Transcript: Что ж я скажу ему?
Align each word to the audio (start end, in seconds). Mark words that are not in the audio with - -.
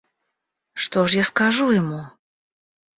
Что 0.73 1.05
ж 1.05 1.17
я 1.21 1.27
скажу 1.31 1.69
ему? 1.69 2.05